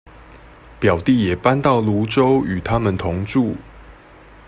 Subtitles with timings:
[0.79, 3.55] 表弟也搬到蘆洲與他們同住